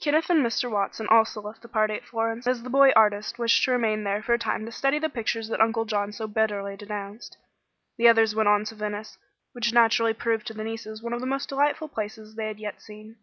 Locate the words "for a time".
4.22-4.64